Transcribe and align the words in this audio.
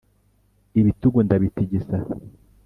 Ibitugu 0.79 1.19
ndabitigisa 1.25 1.97